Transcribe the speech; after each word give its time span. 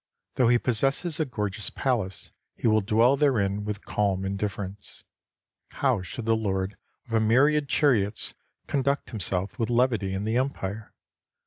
Though 0.33 0.47
he 0.49 0.57
possess 0.57 1.19
a 1.19 1.25
gorgeous 1.25 1.69
palace, 1.69 2.31
he 2.55 2.65
will 2.65 2.81
dwell 2.81 3.15
therein 3.17 3.63
with 3.65 3.85
calm 3.85 4.25
indifference. 4.25 5.03
How 5.73 6.01
should 6.01 6.25
the 6.25 6.35
lord 6.35 6.75
of 7.05 7.13
a 7.13 7.19
myriad 7.19 7.69
chariots 7.69 8.33
conduct 8.65 9.11
himself 9.11 9.59
with 9.59 9.69
levity 9.69 10.15
in 10.15 10.23
the 10.23 10.37
Empire 10.37 10.91